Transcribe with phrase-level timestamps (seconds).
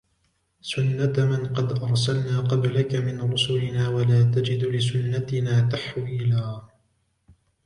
[0.61, 6.61] سنة من قد أرسلنا قبلك من رسلنا ولا تجد لسنتنا تحويلا